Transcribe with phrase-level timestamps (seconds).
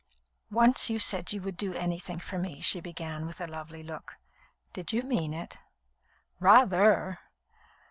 [0.49, 4.17] "Once you said you would do anything for me," she began, with a lovely look.
[4.73, 5.59] "Did you mean it?"
[6.39, 7.19] "Rather!"